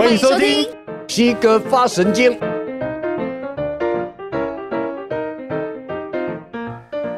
[0.00, 0.66] 欢迎收听
[1.06, 2.40] 西哥发神经。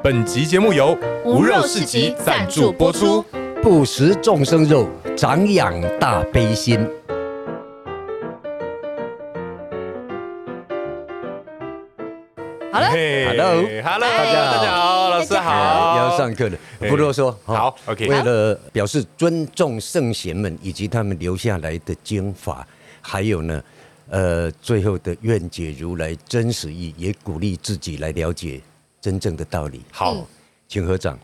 [0.03, 3.25] 本集节目由无肉市集赞助播出。
[3.63, 6.85] 不食众生肉，长养大悲心。
[12.73, 17.35] 好了，Hello，Hello，大家好，大家好，老师好，要上课了，不啰嗦。
[17.45, 18.09] 好，OK。
[18.09, 22.67] 为了表示尊重圣贤们以及他们留下来的经法，
[23.01, 23.63] 还有呢，
[24.09, 28.61] 呃，最后的愿解如来真实意，也鼓励自己来了解
[29.01, 29.83] 真正的道理。
[29.91, 30.27] 好，
[30.69, 31.19] 请合掌。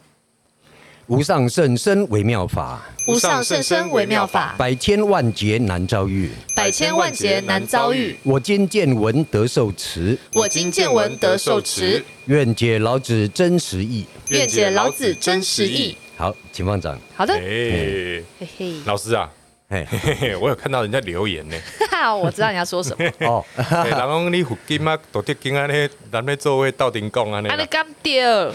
[1.09, 8.15] 无上甚深微妙法，无上甚深微妙法，百千万劫难遭遇，百千万劫难遭遇。
[8.23, 12.05] 我今见闻得受持，我今见闻得受持。
[12.27, 15.97] 愿解老子真实意，愿解老子真实意。
[16.19, 16.99] 好，请放掌。
[17.17, 17.33] 好的。
[17.33, 18.23] 嘿
[18.59, 19.31] 嘿，老师啊。
[19.71, 21.57] 嘿嘿嘿， 我有看到人家留言呢。
[22.23, 23.05] 我知道你要说什么。
[23.29, 23.45] 哦，
[23.85, 27.55] 人讲你福建啊，多铁经啊，呢，咱们座位到顶讲啊，呢。
[27.55, 28.53] 你干掉。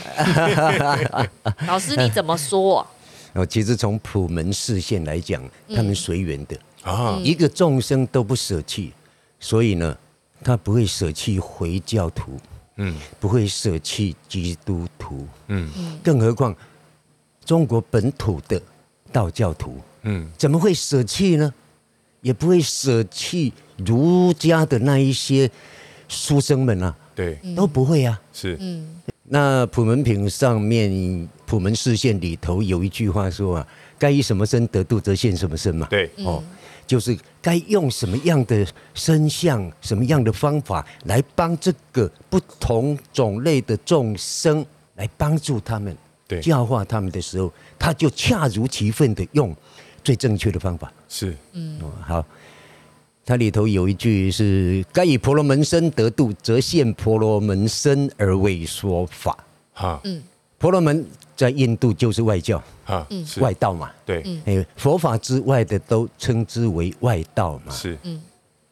[1.67, 2.85] 老师你怎么说？
[3.33, 5.43] 哦，其实从普门示现来讲，
[5.75, 8.91] 他们随缘的啊，一个众生都不舍弃，
[9.39, 9.95] 所以呢，
[10.43, 12.39] 他不会舍弃回教徒，
[12.77, 15.69] 嗯，不会舍弃基督徒，嗯，
[16.03, 16.55] 更何况
[17.45, 18.59] 中国本土的
[19.11, 19.79] 道教徒。
[20.03, 21.53] 嗯，怎么会舍弃呢？
[22.21, 25.49] 也不会舍弃儒家的那一些
[26.07, 28.17] 书生们啊，对，都不会啊。
[28.31, 33.67] 是，嗯，那普门品上面普门示现里头有一句话说啊，
[33.99, 35.85] 该以什么身得度，则现什么身嘛。
[35.89, 36.41] 对，哦，
[36.87, 44.65] 就是该用什么样的身相、什么样的方法来帮这个不同种类的众生
[44.95, 45.93] 来帮助他们，
[46.25, 49.53] 对，教化他们的时候，他就恰如其分的用。
[50.03, 50.91] 最正确的方法。
[51.07, 52.23] 是，嗯，好，
[53.25, 59.37] 它里头有一句是：该以婆罗门身得度，则现婆罗门身而为说法。
[59.73, 60.21] 哈，嗯，
[60.57, 61.05] 婆罗门
[61.35, 63.07] 在印度就是外教，哈，
[63.39, 68.21] 外道嘛，对，哎，佛法之外的都称之为外道嘛，是，嗯，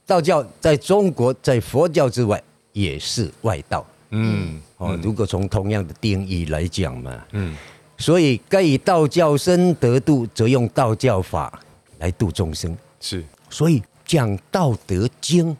[0.05, 2.41] 道教在中国在佛教之外
[2.73, 7.55] 也是外道，嗯，哦，如果从同样的定义来讲嘛，嗯。
[8.01, 11.61] 所以，该以道教身得度，则用道教法
[11.99, 12.75] 来度众生。
[12.99, 15.51] 是，所以讲《道德经》，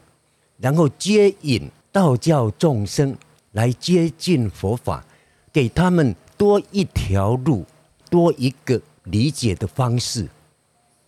[0.58, 3.16] 然后接引道教众生
[3.52, 5.04] 来接近佛法，
[5.52, 7.64] 给他们多一条路，
[8.10, 10.28] 多一个理解的方式，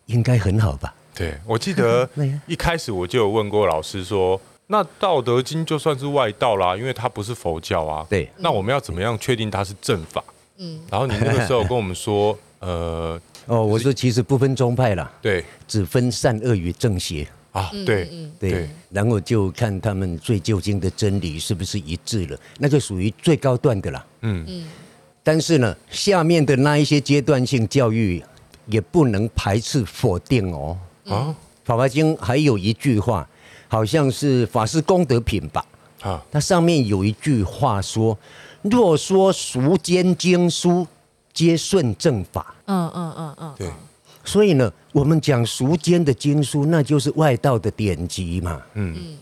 [0.06, 0.94] 应该很好吧？
[1.14, 2.08] 对，我记得
[2.46, 8.06] 一开始我就有问过老师说，那《道德经》就算是外道啦，因为它不是佛教啊。
[8.08, 10.22] 对，那我们要怎么样确定它是正法？
[10.59, 17.26] 嗯，然后你那个时候跟我们说， 呃，哦，我说其实不分宗派啦，对，只分善恶与正邪。
[17.53, 18.10] 啊，对，
[18.41, 24.44] 对，然后就看他们最究竟的真理是不是一致了，那就属于最高段的啦，嗯。
[24.48, 24.66] 嗯，
[25.22, 28.20] 但是呢，下面的那一些阶段性教育
[28.66, 30.76] 也不能排斥否定哦，
[31.06, 31.32] 啊，
[31.62, 33.25] 法华经还有一句话，
[33.69, 35.64] 好像是法师功德品吧，
[36.03, 38.19] 啊，它上面有一句话说。
[38.64, 40.86] 若说俗间经书，
[41.32, 42.54] 皆顺正法。
[42.64, 43.70] 嗯嗯嗯嗯，对。
[44.25, 48.62] 所以呢，我们讲俗间的经书，那就是外道的典籍嘛。
[48.72, 49.19] 嗯嗯，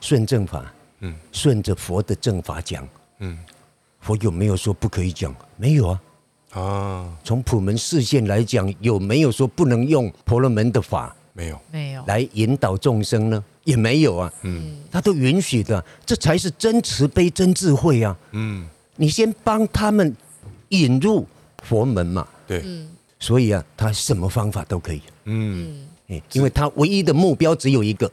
[0.00, 0.70] 顺正法。
[1.00, 2.86] 嗯，顺着佛的正法讲。
[3.20, 3.38] 嗯，
[4.00, 5.34] 佛有没有说不可以讲？
[5.56, 6.00] 没有啊。
[6.50, 11.16] 啊，从普门示现来讲，有没有说不能用婆罗门的法？
[11.32, 12.04] 没有，没有。
[12.06, 13.42] 来引导众生呢？
[13.64, 14.30] 也没有啊。
[14.42, 18.14] 嗯，他都允许的，这才是真慈悲、真智慧啊。
[18.32, 18.68] 嗯。
[19.02, 20.14] 你先帮他们
[20.68, 21.26] 引入
[21.64, 22.62] 佛门嘛，对，
[23.18, 25.84] 所以啊，他什么方法都可以，嗯，
[26.30, 28.08] 因为他唯一的目标只有一个，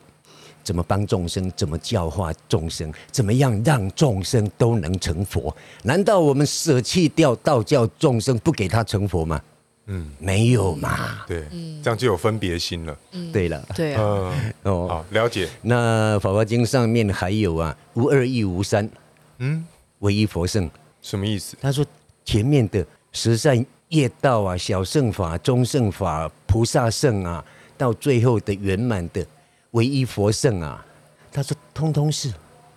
[0.63, 5.55] 怎么帮众生，怎么教化众生，怎么样让众生都能成佛？
[5.83, 9.39] 难道我们舍弃掉道教众生不给他成佛吗？
[9.85, 11.45] 嗯，没有嘛，对，
[11.83, 12.97] 这样就有分别心了。
[13.11, 14.01] 嗯，对了，对啊，
[14.63, 15.47] 哦，好，了解。
[15.61, 18.89] 那《法华经》上面还有啊，无二亦无三，
[19.37, 19.63] 嗯。
[19.99, 20.69] 唯一佛圣。
[21.01, 21.57] 什么意思？
[21.61, 21.85] 他说
[22.25, 27.43] 前面的十善业道啊、小圣法、中圣法、菩萨圣啊，
[27.77, 29.25] 到最后的圆满的
[29.71, 30.85] 唯一佛圣啊，
[31.31, 32.33] 他说通通是，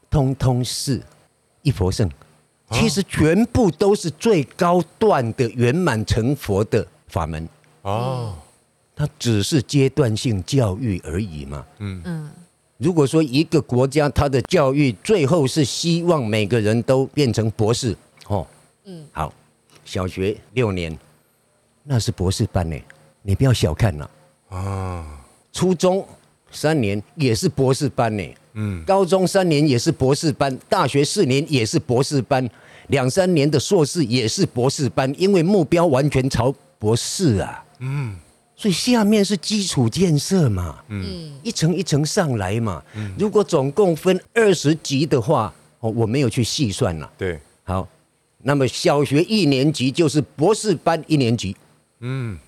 [0.08, 1.02] 通通是
[1.62, 2.08] 一佛圣，
[2.70, 7.48] 其实全部都是最高段的圆满成佛的法门。
[7.82, 8.34] 哦，
[8.94, 12.00] 它只是阶段性教育而已嘛，嗯。
[12.04, 12.30] 嗯。
[12.82, 17.96] 如果说一个国家它的教育最后是希望每个人都变成博士，
[18.26, 18.44] 哦，
[18.86, 19.32] 嗯，好，
[19.84, 20.98] 小学六年，
[21.84, 22.76] 那是博士班呢，
[23.22, 24.10] 你不要小看了
[24.48, 25.06] 啊。
[25.52, 26.04] 初中
[26.50, 28.24] 三年也是博士班呢。
[28.54, 32.50] 嗯，高中三年也是博士班，大学四年也是博士班，
[32.88, 37.64] 两三年的硕士也是博士班，因为目标完全朝博士啊。
[37.78, 38.16] 嗯，
[38.62, 40.78] 所以下面是基础建设嘛。
[40.86, 42.80] 嗯，一层一层上来嘛。
[42.94, 47.12] 嗯，如果总共分二十级的话，哦，我没有去细算了。
[47.18, 47.88] 对，好，
[48.38, 51.56] 那么小学一年级就是博士班一年级。
[51.98, 52.38] 嗯，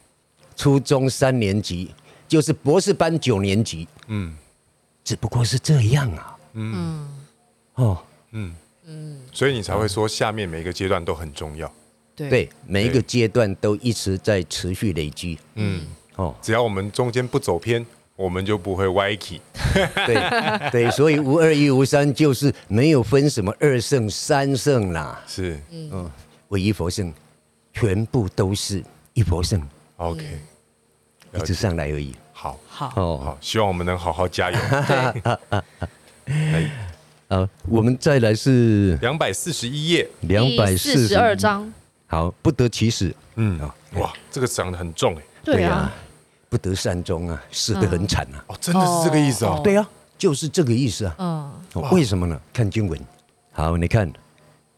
[0.54, 1.90] 初中三年级
[2.28, 3.88] 就是博士班九年级。
[4.06, 4.32] 嗯。
[5.02, 7.08] 只不过是这样啊，嗯，
[7.74, 7.98] 哦，
[8.30, 8.54] 嗯。
[8.86, 11.70] 嗯，所以你才会说下面每一个阶段都很重要，
[12.14, 15.80] 对，对，每一个阶段都一直在持续累积，嗯，
[16.16, 17.84] 哦，只要我们中间不走偏，
[18.16, 19.40] 我们就不会歪起，
[20.06, 26.10] 对对，所以无二一无三，就是没有分什么二圣三圣啦，是，嗯，
[26.48, 27.12] 唯一佛圣，
[27.72, 28.82] 全部都是
[29.14, 29.60] 一佛圣
[29.96, 30.22] ，OK，
[31.34, 32.14] 一直上来而已。
[32.32, 32.58] 好。
[32.68, 32.92] 好。
[32.96, 34.58] 哦，好，希望我们能好好加油。
[36.24, 36.70] 对，
[37.28, 41.72] 呃，我们再来是两百四十一页，两百四十二章。
[42.06, 43.12] 好，不得其死。
[43.36, 45.22] 嗯啊，哇，这个讲得很重哎。
[45.42, 45.92] 对啊，
[46.54, 48.44] 不得善终啊，死得很惨啊。
[48.46, 49.60] 哦，真的是这个意思啊？
[49.64, 51.16] 对啊，就是这个意思啊。
[51.18, 52.40] 嗯，为什么呢？
[52.52, 52.96] 看经文。
[53.50, 54.08] 好，你看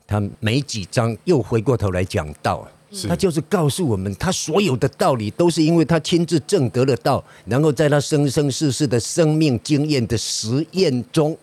[0.07, 2.67] 他每几章又回过头来讲道。
[3.07, 11.37] 他就是告诉我们，他所有的道理都是因为他亲自证得了道，然后在他生生世世的生命经验的实验中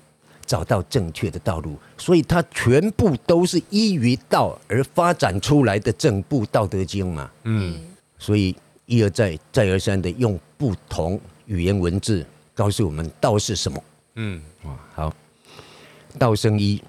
[0.47, 7.29] 找到正确的道路，所以他全部都是依于道而发展出来的正部《道德经》嘛。
[7.43, 7.77] 嗯，
[8.17, 13.83] 所以一而再、再而三的用不同语言文字告诉我们道是什么。
[14.15, 14.41] 嗯，
[14.93, 15.13] 好，
[16.17, 16.81] 道生一，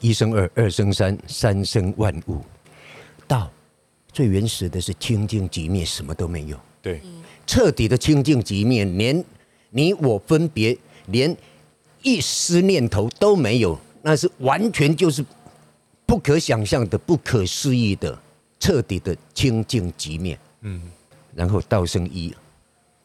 [0.00, 2.40] 一生二，二生三，三生万物，
[3.26, 3.50] 道。
[4.12, 6.58] 最原始的是清净寂灭，什么都没有。
[6.82, 7.00] 对，
[7.46, 9.24] 彻底的清净寂灭，连
[9.70, 10.76] 你我分别，
[11.06, 11.34] 连
[12.02, 15.24] 一丝念头都没有，那是完全就是
[16.04, 18.20] 不可想象的、不可思议的
[18.58, 20.36] 彻底的清净极灭。
[20.62, 20.82] 嗯，
[21.34, 22.34] 然后道生一，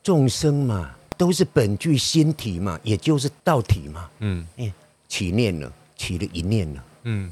[0.04, 4.10] 众生嘛，都是本具心体嘛，也就是道体嘛。
[4.20, 4.72] 嗯，哎，
[5.08, 6.84] 起念了，起了一念了。
[7.04, 7.32] 嗯，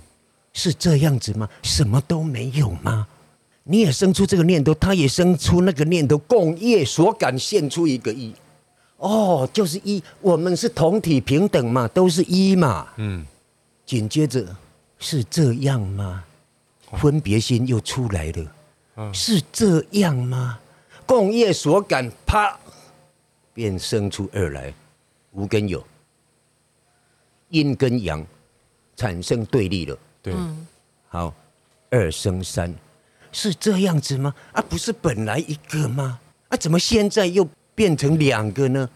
[0.53, 1.49] 是这样子吗？
[1.61, 3.07] 什么都没有吗？
[3.63, 8.33] 你也生出这个念头，他也生出那个念头，共业所感现出一个一，
[8.97, 12.87] 哦，就是一，我们是同体平等嘛，都是一嘛。
[12.97, 13.25] 嗯，
[13.85, 14.45] 紧接着
[14.99, 16.23] 是这样吗？
[16.97, 20.59] 分别心又出来了，是这样吗？
[21.13, 22.57] 共业所感，啪，
[23.53, 24.73] 便生出二来，
[25.33, 25.85] 无根有，
[27.49, 28.25] 阴跟阳
[28.95, 29.95] 产生对立了。
[30.23, 30.33] 对，
[31.09, 31.31] 好，
[31.91, 32.73] 二生三。
[33.31, 34.33] 是这样子吗？
[34.53, 36.19] 啊，不是本来一个吗？
[36.49, 38.89] 啊，怎么现在又变成两个呢？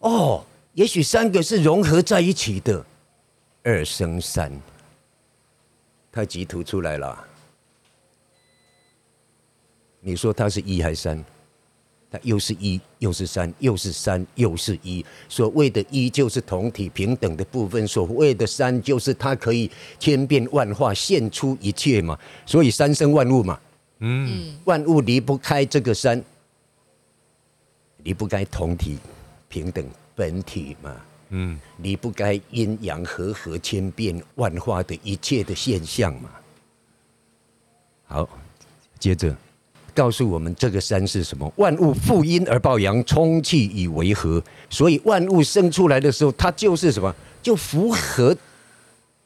[0.00, 2.84] 哦，也许三个是融合在一起的，
[3.62, 4.50] 二生三，
[6.10, 7.24] 太极图出来了。
[10.06, 11.24] 你说它是一还是三？
[12.08, 15.04] 它又是一，又是三，又是三，又是一。
[15.28, 19.68] 所谓的“一”就是同体平等的部分；所谓的“三”就是它可以
[19.98, 22.16] 千变万化，现出一切嘛。
[22.46, 23.58] 所以三生万物嘛，
[23.98, 26.22] 嗯，万物离不开这个三，
[28.04, 28.98] 离不开同体
[29.48, 30.96] 平等本体嘛，
[31.30, 36.30] 嗯，离不开阴阳和合、千变万化的一切的现象嘛。
[38.04, 38.28] 好，
[39.00, 39.36] 接着。
[39.96, 41.50] 告诉我们这个山是什么？
[41.56, 44.42] 万物负阴而抱阳，充气以为和。
[44.68, 47.12] 所以万物生出来的时候，它就是什么？
[47.42, 48.36] 就符合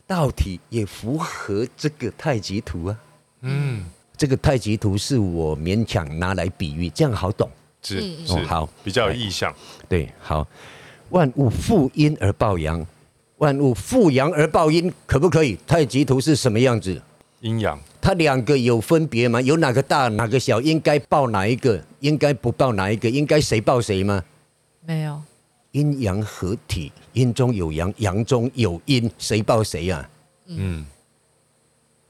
[0.07, 2.97] 道体，也符合这个太极图啊。
[3.41, 3.85] 嗯，
[4.17, 7.51] 这个太极图是我勉强拿来比喻，这样好懂。
[7.83, 9.53] 是是，好，比较有意象。
[9.89, 10.47] 对，好。
[11.09, 12.87] 万物负阴而抱阳，
[13.39, 15.59] 万物负阳而抱阴，可不可以？
[15.67, 17.03] 太极图是什么样子？
[17.41, 17.77] 阴阳。
[18.01, 19.41] 它两个有分别吗？
[19.43, 20.61] 有哪个大哪个小？
[20.61, 21.83] 应该报哪一个？
[22.01, 23.11] 应该不报哪一个？
[23.11, 24.25] 应该谁报谁吗？
[24.87, 25.21] 没有，
[25.73, 30.09] 阴阳合体，阴中有阳，阳中有阴，谁报谁呀？
[30.47, 30.85] 嗯，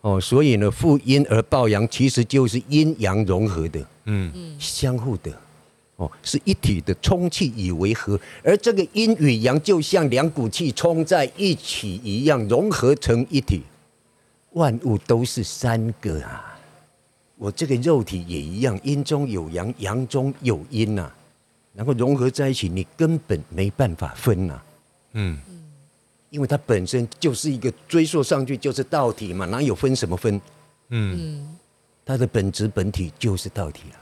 [0.03, 5.33] 哦，所以呢，负阴而抱阳，其实就是阴阳融合的，嗯嗯，相互的，
[5.97, 13.63] 哦，是一体的，充气以为和，而这个阴与阳就像两股气冲在一起一样，融合成一体。
[14.53, 16.59] 万物都是三个啊，
[17.37, 21.11] 我这个肉体也一样，阴中有阳，阳中有阴呐，
[21.73, 24.63] 然后融合在一起，你根本没办法分呐。
[25.13, 25.39] 嗯，
[26.31, 30.41] 因为它本身就是一个追溯上去就是道体嘛，哪有分什么分？
[30.89, 31.57] 嗯，
[32.05, 33.97] 它的本质本体就是道体了。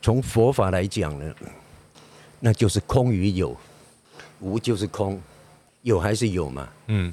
[0.00, 1.34] 从佛法来讲呢，
[2.38, 3.56] 那就是空与有，
[4.40, 5.20] 无就是空，
[5.82, 6.68] 有还是有嘛？
[6.86, 7.12] 嗯，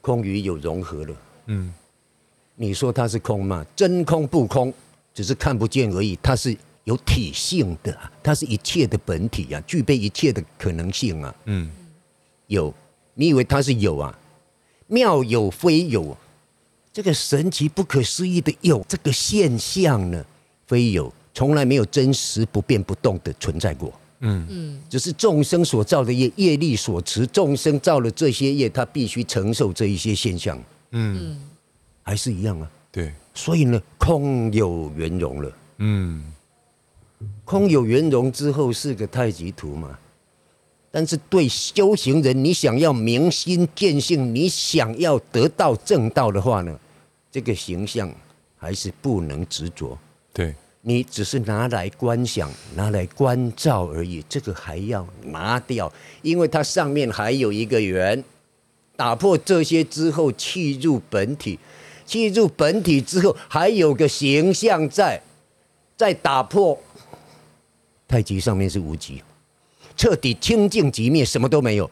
[0.00, 1.16] 空与有融合了。
[1.46, 1.72] 嗯，
[2.54, 3.64] 你说它是空吗？
[3.74, 4.72] 真空不空，
[5.14, 6.18] 只是看不见而已。
[6.22, 11.34] 它是有体性的，它是一切的本体啊，具备一切的可能性啊。
[11.46, 11.70] 嗯，
[12.46, 12.72] 有，
[13.14, 14.16] 你以为它是有啊？
[14.88, 16.16] 妙有非有，
[16.92, 20.24] 这个神奇不可思议的有这个现象呢，
[20.66, 23.92] 非有，从来没有真实不变不动的存在过。
[24.20, 30.58] 嗯嗯，只是众生所造的业，业力所持，众生造了这些业，他必须承受这一些现象。
[30.98, 31.38] 嗯，
[32.02, 32.70] 还是一样啊。
[32.90, 35.52] 对，所以呢，空有圆融了。
[35.76, 36.24] 嗯，
[37.44, 39.98] 空有圆融之后是个太极图嘛。
[40.90, 46.78] 但是对修行人，你想要明心见性，你想要得到正道的话呢，
[47.30, 48.10] 这个形象
[48.56, 49.98] 还是不能执着。
[50.32, 58.24] 对，你只是拿来观想、拿来关照而已，这个还要拿掉，因为它上面还有一个圆。
[58.96, 61.58] 打破这些之后，契入本体，
[62.04, 65.20] 契入本体之后，还有个形象在，
[65.96, 66.78] 在打破。
[68.08, 69.22] 太极上面是无极。
[69.96, 71.90] 彻底清净极灭，什么都没有，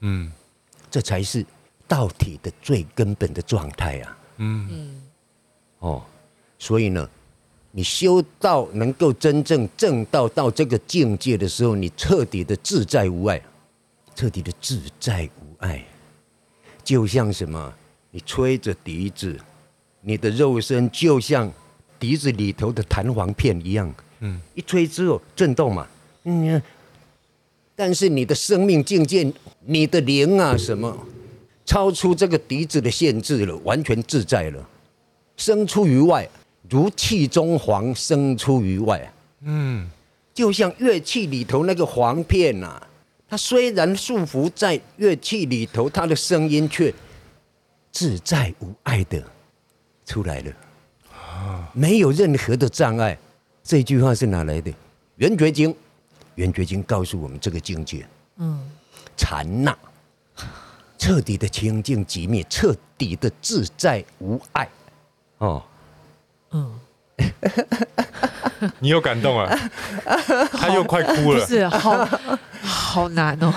[0.00, 0.30] 嗯，
[0.90, 1.44] 这才是
[1.86, 4.68] 道体的最根本的状态啊，嗯。
[4.70, 5.02] 嗯，
[5.78, 6.02] 哦，
[6.58, 7.08] 所以呢，
[7.72, 13.40] 你修道能够真正正道到这个境界的时候，你彻底的自在无碍，
[14.14, 15.82] 彻底的自在无碍，
[16.88, 17.70] 就像什么？
[18.10, 19.38] 你吹着笛子，
[20.00, 21.52] 你的肉身就像
[22.00, 25.86] 笛子里头的弹簧片一样，嗯，一吹之后震动嘛，
[26.24, 26.62] 嗯。
[27.76, 29.30] 但是你的生命境界，
[29.66, 30.96] 你的灵啊，什么
[31.66, 34.66] 超出这个笛子的限制了，完全自在了，
[35.36, 36.26] 生出于外，
[36.70, 39.12] 如气中簧生出于外。
[39.42, 39.86] 嗯，
[40.32, 42.82] 就像乐器里头那个簧片呐，
[43.28, 46.92] 它虽然束缚在乐器里头，它的声音却
[47.92, 49.22] 自在无碍的
[50.06, 50.52] 出来了，
[51.72, 53.18] 没有任何的障碍。
[53.62, 54.70] 这句话是哪来的？
[55.16, 55.72] 《圆觉经》。
[56.36, 58.06] 圆觉经告诉我们这个境界，
[58.36, 58.70] 嗯，
[59.16, 59.76] 禅那，
[60.96, 64.68] 彻底的清净寂灭，彻底的自在无碍，
[65.38, 65.60] 哦，
[66.52, 66.80] 嗯，
[68.80, 69.58] 你又感动啊？
[70.52, 72.08] 他又快哭了，是好
[72.62, 73.52] 好难哦，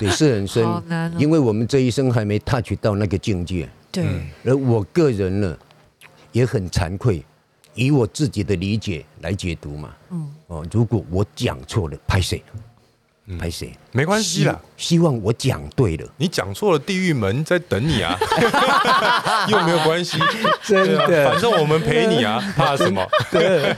[0.00, 4.04] 也是人生，好难哦，因为我们这一生还没 touch 到那个境界，对，
[4.44, 5.56] 而我个人呢，
[6.32, 7.24] 也很惭愧。
[7.76, 12.40] 以我自己的理解来解读嘛，嗯，哦，如果我讲错了，拍谁？
[13.38, 13.72] 拍谁？
[13.92, 16.06] 没关系啦，希望我讲对了。
[16.18, 18.18] 你讲错了，地狱门在等你啊，
[19.48, 20.18] 又没有关系，
[20.62, 23.02] 真的，反正我们陪你啊，怕什么？
[23.32, 23.74] 对，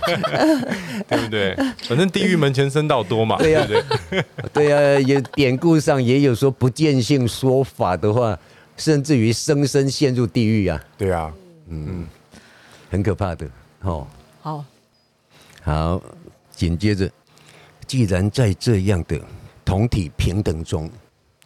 [1.09, 1.55] 对不对？
[1.89, 3.67] 反正地狱门前僧道多嘛，对不
[4.11, 4.25] 对？
[4.53, 8.37] 对啊，也典故上也有说不见性说法的话，
[8.77, 10.81] 甚至于生生陷入地狱啊。
[10.99, 11.33] 对啊，
[11.69, 12.07] 嗯，
[12.91, 13.47] 很可怕的。
[13.83, 14.07] 哦，
[14.43, 14.65] 好，
[15.63, 16.03] 好，
[16.51, 17.09] 紧接着，
[17.87, 19.21] 既然在这样的
[19.65, 20.91] 同体平等中，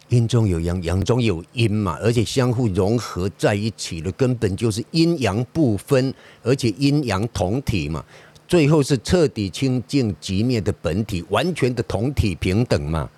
[0.09, 8.03] 阴中有阳，阳中有阴嘛，而且相互融合在一起的根本就是阴阳不分，而且阴阳同体嘛，
[8.47, 13.09] 最后是彻底清净寂灭的本体，完全的同体平等嘛。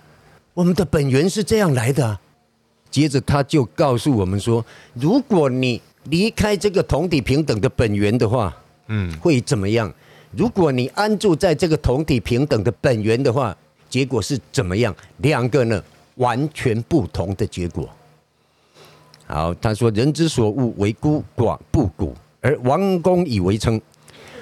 [0.53, 2.19] 我们的本源是这样来的啊。
[2.91, 4.63] 接着他就告诉我们说，
[4.93, 8.55] 如果你离开这个同体平等的本源的话，
[8.87, 9.91] 嗯，会怎么样？
[10.35, 13.55] 如果你安住在这个同体平等的本源的话，
[13.87, 14.95] 结果是怎么样？
[15.17, 15.83] 两个呢，
[16.15, 17.87] 完全不同的结果。
[19.27, 23.79] 好，他说：“人之所恶为孤寡不古，而王公以为称。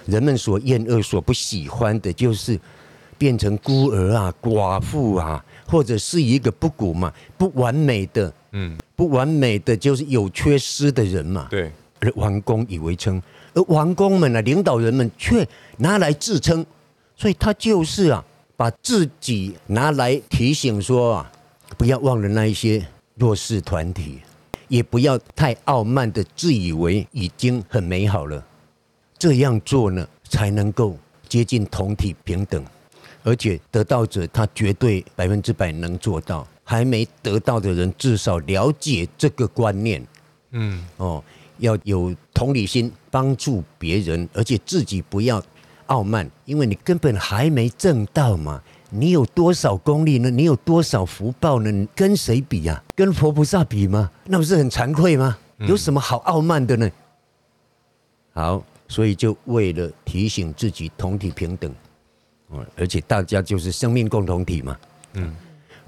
[0.06, 2.60] 人们所厌恶、所不喜欢的，就是
[3.18, 11.48] 变成孤儿啊、寡妇啊，或者是一个不古嘛、不完美的，嗯，不完美的就是有缺失的人嘛。
[11.52, 13.22] 对，而王公以为称。”
[13.54, 16.66] 而王公们呢，领导人们却拿来自称，
[17.16, 18.24] 所以他就是啊，
[18.56, 21.32] 把自己拿来提醒说啊，
[21.78, 24.20] 不要忘了那一些弱势团体，
[24.68, 28.42] 也不要太傲慢的自以为已经很美好了。
[29.18, 32.64] 这样做呢，才能够接近同体平等，
[33.24, 40.02] 而且得到者他绝对百分之百能做到，还没得到的人至少了解这个观念。
[40.52, 41.22] 嗯，哦。
[41.62, 45.42] 要有同理心，帮助别人，而且自己不要
[45.86, 48.62] 傲慢，因为你根本还没挣到嘛。
[48.90, 50.30] 你有多少功力呢？
[50.30, 51.72] 你有多少福报呢？
[51.72, 52.84] 你跟谁比呀？
[52.94, 54.12] 跟佛菩萨比吗？
[54.26, 55.38] 那不是很惭愧吗？
[55.60, 56.92] 有什么好傲慢的呢？
[58.34, 61.74] 好，所以就为了提醒自己同体平等，
[62.52, 64.78] 嗯，而且大家就是生命共同体嘛。
[65.14, 65.34] 嗯，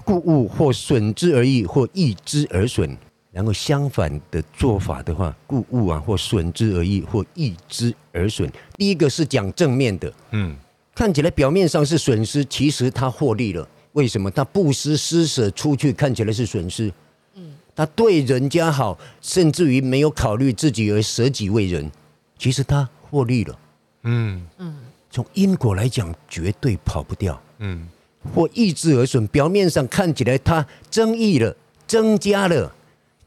[0.04, 2.96] 故物或损之而益，或益之而损。
[3.34, 8.48] 然后相反的做法的话，故物啊，或损之而益，或益之而损。
[8.76, 10.54] 第一个是讲正面的，嗯，
[10.94, 13.68] 看起来表面上是损失，其实他获利了。
[13.94, 14.30] 为什么？
[14.30, 16.92] 他不施施舍出去，看起来是损失。
[17.34, 21.90] 嗯，他对人家好，甚至于没有考虑自己而舍己为人，
[22.38, 23.58] 其实他获利了。
[24.04, 24.76] 嗯嗯，
[25.10, 27.40] 从因果来讲，绝对跑不掉。
[27.58, 27.88] 嗯，
[28.32, 32.72] 或益之而损，表面上看起来他增益了，增加了。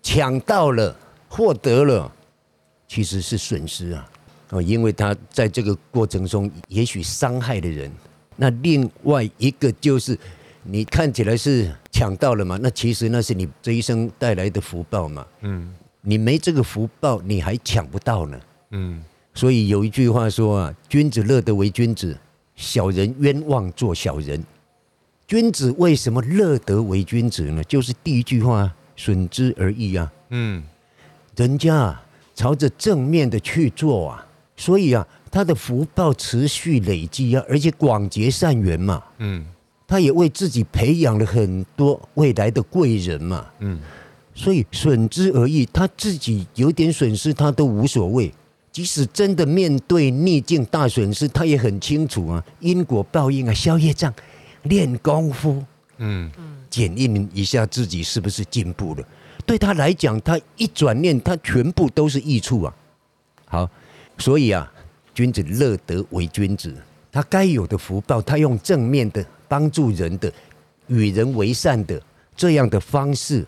[0.01, 0.95] 抢到了，
[1.27, 2.11] 获得了，
[2.87, 4.09] 其实是损失啊！
[4.51, 7.91] 哦，因为他在这个过程中也许伤害了人。
[8.37, 10.17] 那另外一个就是，
[10.63, 12.57] 你看起来是抢到了嘛？
[12.61, 15.27] 那其实那是你这一生带来的福报嘛。
[15.41, 18.39] 嗯，你没这个福报，你还抢不到呢。
[18.71, 22.17] 嗯，所以有一句话说啊：“君子乐得为君子，
[22.55, 24.41] 小人冤枉做小人。”
[25.27, 27.61] 君子为什么乐得为君子呢？
[27.65, 28.73] 就是第一句话。
[28.97, 30.61] 损之而益啊，嗯，
[31.37, 32.03] 人家啊
[32.35, 34.27] 朝着正面的去做啊，
[34.57, 39.45] 所以啊他的福报持续累积啊，而且广结善缘嘛，嗯，
[39.87, 43.79] 他也为自己培养了很多未来的贵人嘛，嗯，
[44.33, 48.33] 所以损之而益，他自己有点损失他都无所谓，
[48.71, 54.13] 即使真的面对逆境大损失，他也很清楚啊，因果报应啊，消业障，
[54.63, 55.63] 练功夫，
[55.97, 56.31] 嗯。
[56.69, 59.03] 检验一下自己是不是进步了，
[59.45, 62.75] 对他来讲，他一转念，他全部都是益处啊。
[63.45, 63.69] 好，
[64.17, 64.69] 所以啊，
[65.15, 66.75] 君子乐得为君子，
[67.11, 70.31] 他该有的福报，他用正面的帮助人的、
[70.87, 71.99] 与人为善的
[72.35, 73.45] 这样的方式，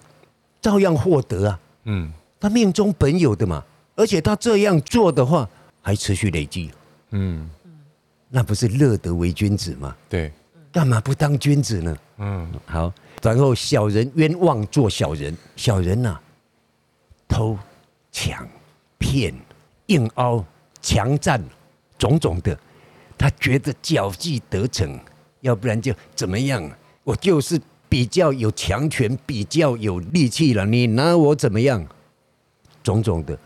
[0.61, 1.59] 照样获得啊。
[1.83, 3.63] 嗯，他命中本有的嘛，
[3.95, 5.47] 而且他这样做的话，
[5.81, 6.71] 还持续累积。
[7.11, 7.49] 嗯，
[8.29, 9.95] 那不是乐得为君子吗？
[10.07, 10.31] 对，
[10.71, 11.97] 干嘛不当君子呢？
[12.17, 12.93] 嗯，好。
[13.21, 16.19] 然后小人冤枉做小人，小人呐、
[17.27, 17.57] 偷、
[18.11, 18.47] 抢、
[18.97, 19.33] 骗、
[19.87, 20.45] 硬凹、
[20.81, 21.43] 强占，
[21.97, 22.57] 种种的，
[23.17, 24.97] 他觉得狡计得逞，
[25.41, 26.69] 要不然就怎么样？
[27.03, 31.85] 我就是比较有强权，比较有力气了，你拿我怎么样？
[32.83, 33.37] 种种的，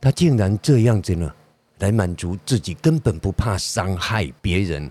[0.00, 1.30] 他竟然这样子呢，
[1.80, 4.90] 来满足自己，根本不怕伤害别人，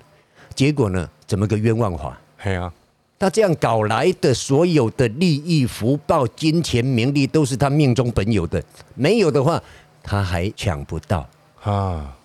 [0.53, 2.17] 结果呢，怎么个冤枉法？
[2.37, 2.73] 嘿啊。
[3.19, 8.63] 他这样搞来的所有的利益、福报、金钱、名利，都是他命中本有的。
[8.93, 9.61] 没有的话，
[10.03, 11.27] 他还抢不到
[11.63, 12.15] 啊！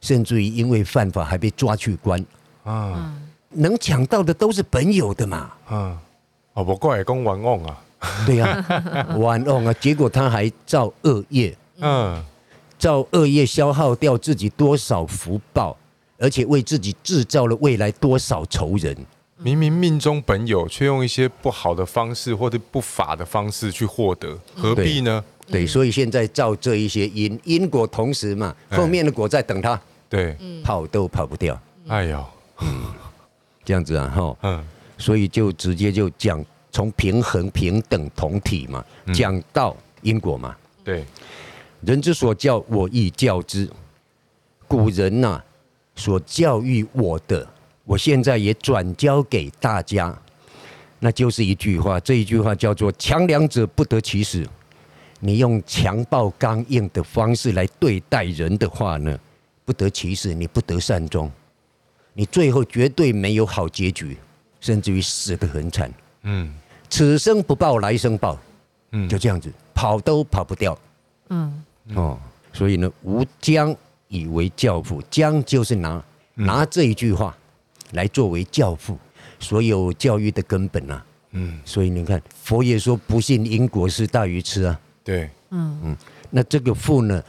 [0.00, 2.24] 甚至于因为犯法还被抓去关
[2.64, 3.14] 啊！
[3.50, 5.96] 能抢到的都是本有的嘛啊！
[6.54, 7.78] 哦，不怪公玩弄啊！
[8.26, 8.64] 对呀，
[9.18, 9.72] 玩弄啊！
[9.74, 12.20] 结果他还造恶业，嗯，
[12.76, 15.76] 造恶业消耗掉自己多少福报，
[16.20, 18.96] 而且为自己制造了未来多少仇人。
[19.38, 25.24] 明明命中本有，却用一些不好的方式或者不法的方式去获得，何必呢？
[25.46, 29.80] 对，所以现在造这一些因，因果同时嘛，后面的果在等他，
[30.10, 31.58] 对，跑都跑不掉。
[31.88, 32.24] 哎呦，
[32.60, 32.84] 嗯，
[33.64, 34.64] 这样子啊，哈，嗯，
[34.98, 40.54] 所以就直接就讲从平衡、平等、同体嘛，讲到因果嘛。
[40.84, 41.04] 对，
[41.80, 43.68] 人之所教，我亦教之。
[44.68, 45.42] 古人呐，
[46.00, 47.46] 所教育我的。
[47.84, 50.16] 我现在也转交给大家，
[50.98, 54.46] 那就是一句话，这一句话叫做“强梁者不得其死”。
[55.20, 59.18] 你用强暴刚硬的方式来对待人的话呢，
[59.66, 61.30] 不得其死，你不得善终，
[62.14, 64.16] 你最后绝对没有好结局，
[64.60, 65.92] 甚至于死得很惨。
[66.22, 66.50] 嗯，
[66.88, 68.38] 此生不报，来生报。
[68.92, 70.78] 嗯，就这样子，跑都跑不掉。
[71.28, 71.62] 嗯，
[71.94, 72.18] 哦，
[72.52, 73.76] 所以呢，吾将
[74.10, 77.34] 以为教父，将就是拿拿这一句话。
[77.92, 78.96] 来作为教父，
[79.40, 85.76] 所有教育的根本啊，嗯，所以你看，佛爷说不信因果是大愚痴啊，对，嗯。
[85.82, 85.96] 嗯，
[86.30, 87.20] 那这个父呢，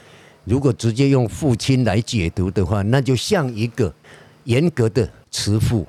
[0.44, 3.91] 如果直接用父亲来解读的话，那就像一个
[4.44, 5.88] 严格的慈父，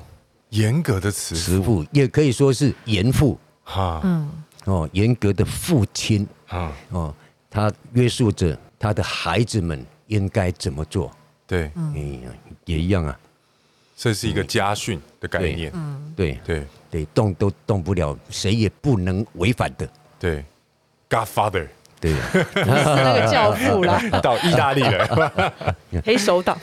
[0.48, 4.30] 严格的慈慈父，也可以说是严父，哈，嗯，
[4.64, 7.14] 哦，严格的父亲，啊，哦，
[7.50, 11.10] 他约束着他的孩子们应该怎么做，
[11.46, 12.20] 对，嗯，
[12.64, 13.18] 也一样啊。
[13.96, 16.38] 这是一个家训的概念，嗯，对。
[16.44, 16.66] 对。
[16.92, 19.88] 对，动都动不了，谁也不能违反的，
[20.20, 20.44] 对
[21.08, 21.66] ，Godfather，
[21.98, 26.58] 对，是那个教父啦， 到意大利了， 黑手党，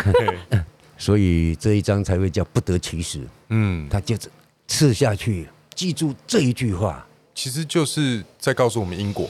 [1.00, 4.30] 所以这一章才会叫不得其时，嗯，他就是
[4.68, 9.28] 刺下去，记住这一句话，其实就是在告诉我们因果，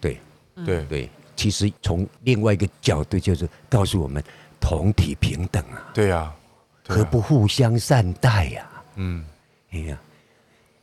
[0.00, 0.18] 对。
[0.64, 0.86] 对。
[0.86, 4.22] 对，其实从另外一个角度就是告诉我们
[4.60, 6.18] 同体平等啊，对呀。
[6.18, 6.34] 啊。
[6.86, 8.84] 何不互相善待呀、啊？
[8.96, 9.24] 嗯，
[9.72, 9.98] 哎呀，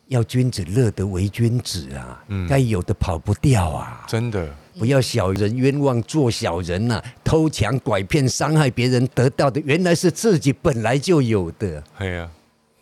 [0.08, 2.48] 要君子乐得为君子啊，嗯。
[2.48, 12.28] 该有的跑不掉啊，真的，不要小人冤枉做小人呐、啊，偷抢拐骗伤害别人得到的原来是自己本来就有的，哎呀，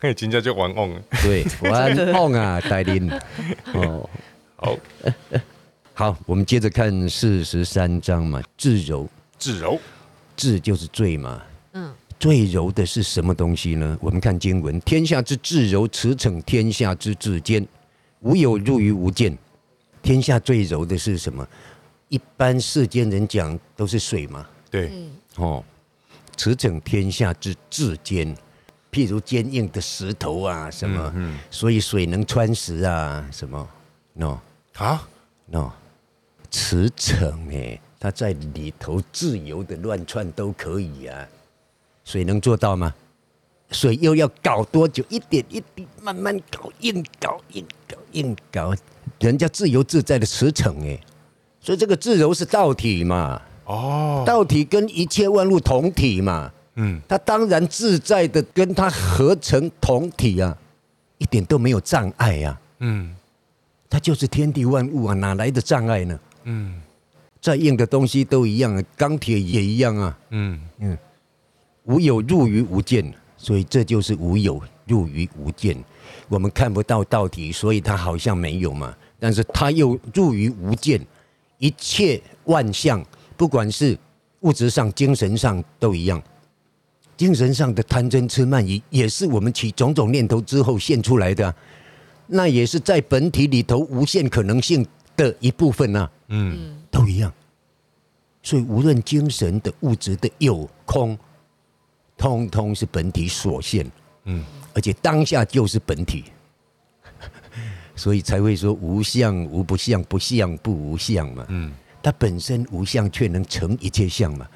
[0.00, 3.12] 嘿，真正就玩 on，对，玩 on 啊，戴琳，
[3.74, 4.08] 哦，
[4.56, 4.74] 好，
[6.00, 9.06] 好，我们接着看四十三章嘛，至柔，
[9.38, 9.78] 至柔，
[10.34, 11.42] 至就是最嘛。
[11.74, 13.98] 嗯，最柔的是什么东西呢？
[14.00, 17.68] 我们看经文：天下之至柔，驰骋天下之至坚，
[18.20, 19.36] 无有入于无间。
[20.00, 21.46] 天下最柔的是什么？
[22.08, 24.46] 一般世间人讲都是水嘛。
[24.70, 24.90] 对，
[25.36, 25.62] 哦，
[26.34, 28.34] 驰骋天下之至坚，
[28.90, 31.12] 譬如坚硬的石头啊，什么？
[31.14, 33.68] 嗯所以水能穿石啊，什么
[34.14, 34.38] ？no
[34.78, 35.06] 啊
[35.44, 35.70] ，no，
[36.50, 41.28] 驰骋哎，它在里头自由的乱窜都可以啊。
[42.04, 42.92] 水能做到吗？
[43.70, 45.04] 水又要搞多久？
[45.08, 48.74] 一点一滴慢慢搞，硬搞，硬搞，硬搞，
[49.20, 50.98] 人家自由自在的驰骋哎，
[51.60, 60.58] 所以这个自由是道体嘛，哦，道体跟一切万物同体嘛，嗯，它当然自在的跟它合成同体啊，
[61.18, 63.14] 一点都没有障碍呀、啊，嗯，
[63.88, 66.18] 它就是天地万物啊，哪来的障碍呢？
[66.44, 66.80] 嗯，
[67.40, 70.18] 再硬的东西都一样啊，钢铁也一样啊。
[70.30, 70.98] 嗯嗯，
[71.84, 75.76] 无有入于无间，所以这就是无有入于无间。
[76.28, 78.94] 我们看不到道体，所以它好像没有嘛。
[79.18, 81.00] 但是它又入于无间，
[81.58, 83.04] 一切万象，
[83.36, 83.98] 不管是
[84.40, 86.22] 物质上、精神上都一样。
[87.16, 91.54] 精神上的贪嗔痴慢疑，也是我们起种种念头之后现出来的啊，
[92.28, 96.10] 那也是在本体里头无限可能性的一部分啊。
[96.28, 97.32] 嗯，都一样。
[98.42, 101.18] 所以无论精神的、物质的有空，
[102.16, 103.90] 通通是本体所现。
[104.24, 104.44] 嗯，
[104.74, 106.24] 而且当下就是本体，
[107.96, 111.44] 所以才会说无相无不相，不相不无相嘛。
[111.48, 114.48] 嗯，它本身无相，却能成一切相嘛。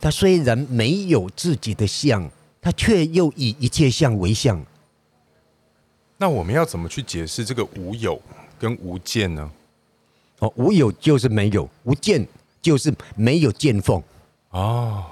[0.00, 2.28] 它虽然没有自己的相，
[2.60, 4.64] 它却又以一切相为相。
[6.16, 8.20] 那我们要怎么去解释这个无有
[8.58, 9.50] 跟无见呢？
[10.40, 12.26] 哦，无有就是没有，无见
[12.60, 14.02] 就是没有见缝。
[14.50, 15.04] 哦，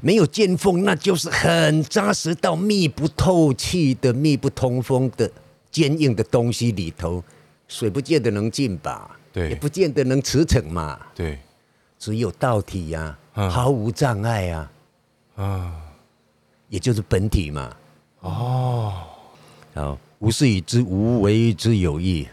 [0.00, 5.30] 没有见缝，那就是很扎实到密不透气的、密不通风的
[5.70, 7.22] 坚硬的东西里头，
[7.66, 9.18] 水不见得能进吧？
[9.32, 11.00] 对也不见得能驰骋嘛。
[11.12, 11.38] 对，
[11.98, 14.70] 只有道体呀、嗯毫无障碍啊，
[15.34, 15.72] 啊，
[16.68, 17.74] 也就是本体嘛。
[18.20, 18.92] 哦，
[19.74, 22.28] 好，无事以知无为之有意，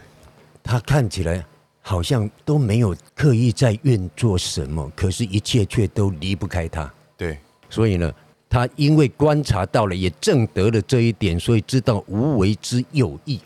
[0.62, 1.44] 它看起来
[1.82, 6.90] 好像都没有刻意在运作什么，可是一切却都离不开他。
[7.18, 8.10] 对，所以呢，
[8.48, 13.38] 他因为观察到了，也证得了这一点，所以知道无为之有益，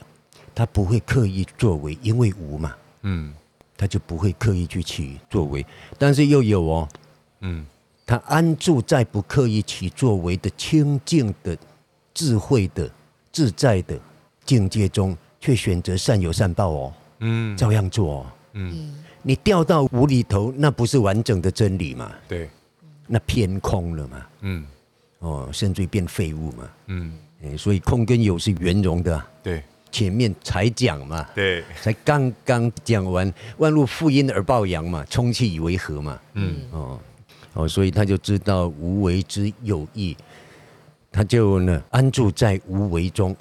[0.55, 3.35] 他不会刻意作为，因为无嘛，嗯。
[3.79, 5.62] 他就不会刻意去起作为。
[5.99, 6.88] 但是又有哦，
[7.40, 7.66] 嗯，
[8.07, 11.55] 他安住在不刻意起作为的清净的、
[12.14, 12.90] 智慧的、
[13.31, 14.01] 自在的
[14.46, 18.20] 境界中，却选择善有善报哦，嗯，照样做。
[18.20, 18.26] 哦。
[18.55, 22.11] 嗯，你掉到无里头，那不是完整的真理嘛？
[22.29, 22.48] 对，
[23.07, 24.26] 那偏空了嘛？
[24.40, 24.66] 嗯。
[25.18, 26.70] 哦，甚至于变废物嘛？
[26.87, 29.62] 嗯，哎，所以空跟有是圆融的啊、对。
[29.92, 36.57] 前面才讲嘛，对，才刚刚讲完，万物负阴而抱阳嘛，充气以为和嘛，嗯。
[36.70, 37.00] 哦
[37.55, 40.14] 哦，所以他就知道无为之有意，
[41.11, 43.35] 他就呢安住在无为中，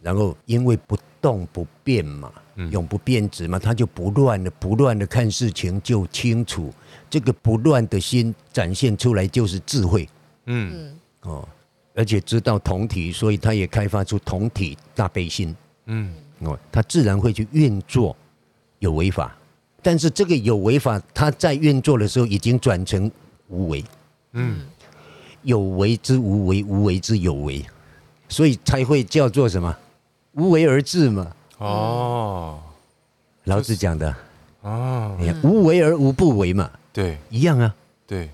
[0.00, 2.32] 然后因为不动不变嘛，
[2.70, 6.72] 永不变质嘛，他就不乱了，不乱的看事情就清楚，
[7.08, 10.08] 这个不乱的心展现出来就是智慧。
[10.46, 11.48] 嗯哦，
[11.94, 15.54] 而且知道同体，所以他也开发出同体大悲心。
[15.86, 18.16] 嗯哦，他自然会去运作
[18.80, 19.36] 有为法，
[19.80, 23.10] 但是这个有为法，他在运作的时候已经转成
[23.48, 23.84] 无为。
[24.32, 24.60] 嗯，
[25.42, 27.64] 有为之无为，无为之有为，
[28.28, 29.76] 所以才会叫做什么？
[30.32, 31.34] 无为而治嘛。
[31.62, 32.58] 哦。
[33.44, 34.14] 老子讲的，
[34.60, 37.18] 哦，无为而无不为嘛，对。
[37.28, 37.74] 一样啊。
[38.06, 38.28] 对，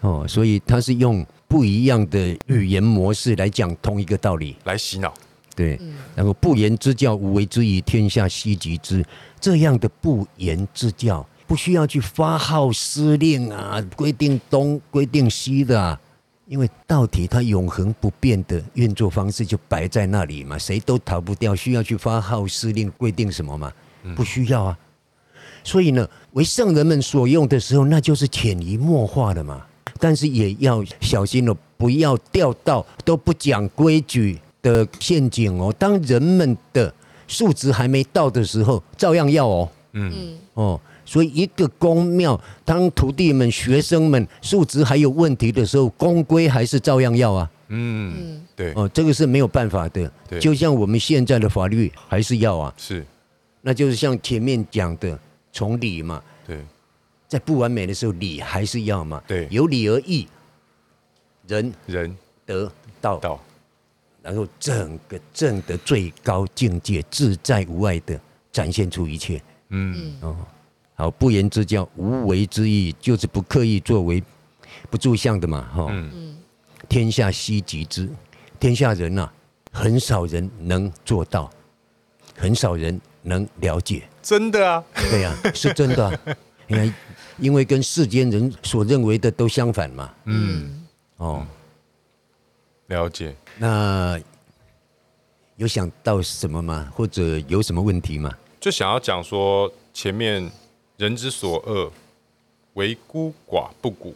[0.00, 4.56] 哦，所以他是用不一样的语言模式来讲同一个道理。
[4.64, 5.12] 来洗脑，
[5.54, 5.78] 对，
[6.14, 9.04] 然后不言之教，无为之义，天下希及之。
[9.38, 16.00] 这样的不言之教，不需要去发号施令啊，规定东，规定西的啊，
[16.48, 23.70] 因为道体它永恒不变的运作方式就摆在那里嘛，谁都逃不掉，需要去发号施令规定什么嘛？
[24.16, 24.78] 不需要啊。
[25.62, 29.62] 所以呢，为圣人们所用的时候，那就是潜移默化的嘛。
[30.00, 35.74] 但是也要小心了，不要掉到都不讲规矩的陷阱哦。
[35.78, 36.92] 当人们的
[37.26, 39.68] 素质还没到的时候，照样要哦。
[39.92, 47.50] 嗯哦，所以一个公庙，当徒弟们、学生们素质还有问题的时候，公规还是照样要啊。
[47.68, 48.74] 嗯，对。
[48.74, 50.12] 哦，这个是没有办法的。
[50.28, 52.74] 对，就像我们现在的法律还是要啊。
[52.76, 53.02] 是，
[53.62, 55.18] 那就是像前面讲的，
[55.50, 56.22] 从理嘛。
[56.46, 56.60] 对。
[57.26, 59.22] 在不完美的时候，理还是要嘛。
[59.26, 59.48] 对。
[59.50, 60.28] 有理而义，
[61.46, 63.16] 仁仁德道。
[63.16, 63.40] 道。
[64.20, 68.20] 然后整个正的最高境界，自在无碍的
[68.52, 69.40] 展现出一切。
[69.70, 70.36] 嗯哦，
[70.98, 74.20] 好，不言之教，无为之意，就是不刻意作为，
[74.90, 75.64] 不住相的嘛。
[75.72, 75.86] 哈。
[75.90, 76.36] 嗯。
[76.88, 78.08] 天下希极之，
[78.58, 79.32] 天下人呐、啊，
[79.70, 81.48] 很少人能做到，
[82.36, 84.08] 很少人能了解。
[84.20, 84.82] 真的啊？
[85.08, 86.20] 对呀、啊，是真的、啊。
[86.66, 86.92] 因为
[87.38, 90.12] 因为跟世间人所认为的都相反嘛。
[90.24, 90.84] 嗯。
[91.18, 91.46] 哦，
[92.88, 93.36] 了解。
[93.56, 94.20] 那
[95.54, 96.92] 有想到什么吗？
[96.92, 98.36] 或者有什么问题吗？
[98.58, 100.50] 就想要讲说，前面
[100.98, 101.92] 人之所恶，
[102.74, 104.12] 为孤寡不古，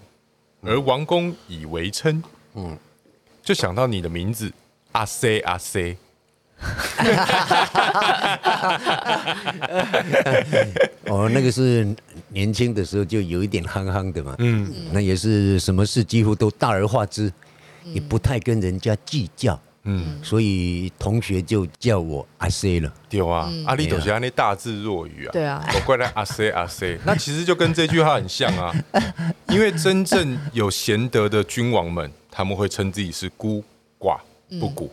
[0.63, 2.21] 而王公以为称。
[2.55, 2.77] 嗯，
[3.41, 4.53] 就想到你的名字
[4.91, 5.97] 阿 C 阿 C，
[11.07, 11.87] 哦，那个是
[12.27, 17.33] 年轻的时候就有一点憨憨的嘛，嗯，那也是什么事几乎都大而化之，
[17.85, 22.93] 也不太跟人家计较，嗯，所以同学就叫我阿 C 了。
[23.09, 28.73] 对啊，阿里斗是那大智若愚啊，对啊，我怪他阿 C 阿 C， 那其实就跟这句话很像啊，
[29.49, 32.11] 因为真正有贤德的君王们。
[32.35, 33.63] 他们会称自己是孤
[34.01, 34.19] 寡
[34.59, 34.91] 不古，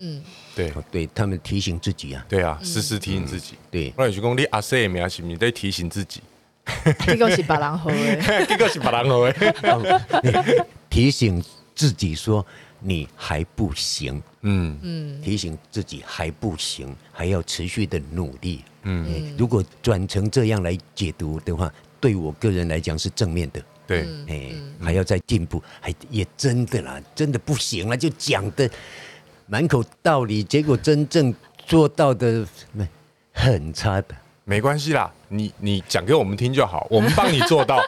[0.00, 0.20] 嗯，
[0.52, 3.94] 对，对他们提醒自己啊，对啊，时时提醒自己，对。
[3.96, 6.20] 那有些公你阿塞没阿西，你在提醒自己，
[7.06, 8.16] 这个是别人好的，
[8.46, 11.40] 这个是别人好的，提醒
[11.72, 12.44] 自己说
[12.82, 14.78] 你还不行，嗯。
[14.82, 23.62] 嗯，提醒自己还不行，还要持续的努力，嗯，如果转成这样来解读的话，对我个人来讲是正面的。
[23.86, 28.70] 对，哎，还要再进步，还也真的啦，真的不行了，就讲的
[29.46, 31.34] 满口道理，结果真正
[31.66, 32.46] 做到的
[33.32, 34.14] 很差的。
[34.44, 37.80] 没关系啦，你你讲给我们听就好，我们帮你做到，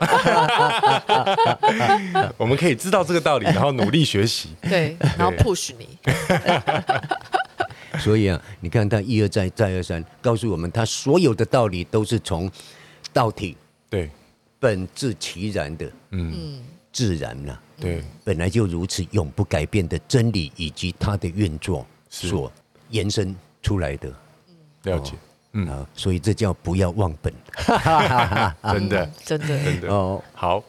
[2.38, 5.99] 我们可以知道这个道理，然后努力学习，对，然后 push 你。
[8.01, 12.51] 所以啊，你看他一而再，再而三，告诉我们他所有的道理都是从
[13.12, 13.57] 道体，
[13.90, 14.11] 对。
[14.61, 22.51] 本质其然的，嗯，自然了，对，本来就如此，永不改变的真理以及它的运作所
[22.88, 24.09] 延伸出来的，
[24.85, 25.12] 了解，
[25.55, 25.67] 嗯。
[25.69, 27.33] 啊，所以这叫不要忘本，
[28.62, 29.88] 真的，真的，真的。
[29.88, 30.62] 哦，好，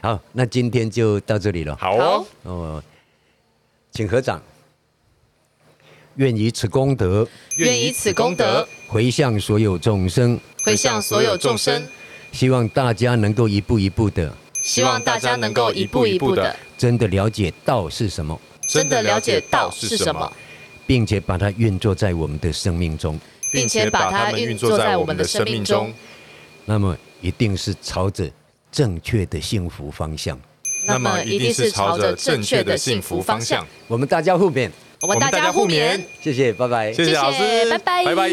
[0.00, 1.96] 好，那今天就到这里了，好。
[1.96, 2.82] 哦，哦，
[3.90, 4.40] 请合掌，
[6.16, 8.66] 愿以此功德，愿以此功德。
[8.88, 11.82] 回向所有众生，回向所有众生。
[12.32, 20.32] 希望大家能够一步一步的，希望大家能够一步一步的，真的了解道是什么，真的了解道是什么，
[20.86, 23.18] 并且把它运作在我们的生命中，
[23.54, 25.92] 并且把它运作在我们的生命中，
[26.64, 28.28] 那么一定是朝着
[28.70, 30.38] 正确的幸福方向，
[30.86, 34.70] 那么一定是朝着正确的幸福方向，我们大家互勉。
[35.00, 38.30] 我们大家互勉，谢谢，拜拜，谢谢老师，拜拜，拜拜，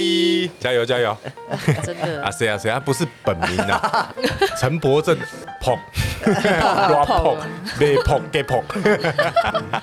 [0.58, 1.18] 加油加油，
[1.84, 4.16] 真的，啊谁啊谁啊，不是本名啊，
[4.58, 5.18] 陈柏正，
[5.60, 5.78] 碰，
[6.24, 7.38] 抓 碰，
[7.78, 8.22] 被碰。
[8.32, 8.64] 给碰，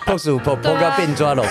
[0.07, 0.18] 碰。
[0.18, 1.44] 死碰碰到变抓了。